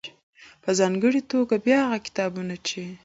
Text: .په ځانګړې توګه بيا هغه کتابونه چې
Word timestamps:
.په 0.63 0.69
ځانګړې 0.79 1.21
توګه 1.31 1.55
بيا 1.65 1.79
هغه 1.83 1.97
کتابونه 2.05 2.55
چې 2.67 2.81